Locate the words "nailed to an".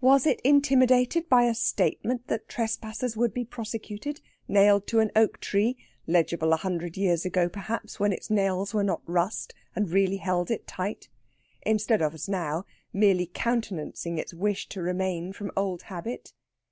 4.48-5.12